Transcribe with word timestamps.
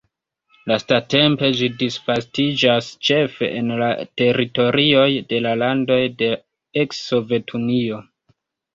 Lastatempe 0.69 1.49
ĝi 1.59 1.69
disvastiĝas 1.81 2.89
ĉefe 3.11 3.51
en 3.59 3.71
la 3.83 3.91
teritorioj 4.23 5.07
de 5.31 5.45
la 5.47 5.55
landoj 5.63 6.03
de 6.25 6.35
eks-Sovetunio. 6.87 8.07